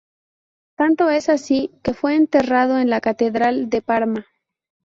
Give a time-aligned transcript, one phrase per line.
[0.77, 4.25] Tanto es así, que fue enterrado en la catedral de Parma.